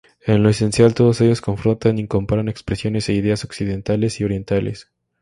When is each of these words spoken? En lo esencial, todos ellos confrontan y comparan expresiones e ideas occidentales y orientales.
En 0.25 0.41
lo 0.41 0.49
esencial, 0.49 0.95
todos 0.95 1.21
ellos 1.21 1.41
confrontan 1.41 1.99
y 1.99 2.07
comparan 2.07 2.49
expresiones 2.49 3.07
e 3.09 3.13
ideas 3.13 3.45
occidentales 3.45 4.19
y 4.19 4.23
orientales. 4.23 4.89